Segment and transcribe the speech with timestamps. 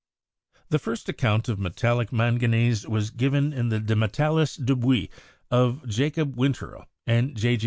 [0.69, 5.09] The first account of metallic manganese was given in the 'De metallis dubiis'
[5.51, 7.59] of Jacob Winterl and J.